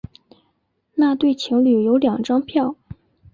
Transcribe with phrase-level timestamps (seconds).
[0.95, 2.75] 那对情侣有两张票